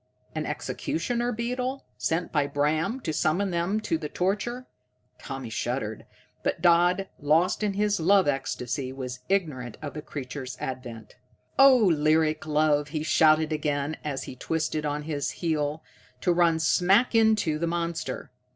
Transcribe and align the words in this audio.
An 0.33 0.47
executioner 0.47 1.31
beetle, 1.31 1.85
sent 1.95 2.31
by 2.31 2.47
Bram 2.47 3.01
to 3.01 3.13
summon 3.13 3.51
them 3.51 3.79
to 3.81 3.99
the 3.99 4.09
torture? 4.09 4.65
Tommy 5.19 5.51
shuddered, 5.51 6.07
but 6.41 6.59
Dodd, 6.59 7.07
lost 7.19 7.61
in 7.61 7.73
his 7.73 7.99
love 7.99 8.27
ecstasy, 8.27 8.91
was 8.91 9.19
ignorant 9.29 9.77
of 9.79 9.93
the 9.93 10.01
creature's 10.01 10.57
advent. 10.59 11.17
"'Oh 11.59 11.77
lyric 11.77 12.47
love'" 12.47 12.87
he 12.89 13.03
shouted 13.03 13.53
again, 13.53 13.95
as 14.03 14.23
he 14.23 14.35
twirled 14.35 14.87
on 14.87 15.03
his 15.03 15.29
heel, 15.29 15.83
to 16.21 16.33
run 16.33 16.57
smack 16.57 17.13
into 17.13 17.59
the 17.59 17.67
monster. 17.67 18.31